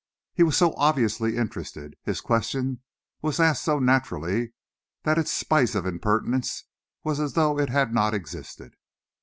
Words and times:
He 0.33 0.41
was 0.41 0.57
so 0.57 0.73
obviously 0.77 1.37
interested, 1.37 1.95
his 2.01 2.21
question 2.21 2.81
was 3.21 3.39
asked 3.39 3.61
so 3.63 3.77
naturally, 3.77 4.51
that 5.03 5.19
its 5.19 5.31
spice 5.31 5.75
of 5.75 5.85
impertinence 5.85 6.63
was 7.03 7.19
as 7.19 7.33
though 7.33 7.59
it 7.59 7.69
had 7.69 7.93
not 7.93 8.15
existed. 8.15 8.73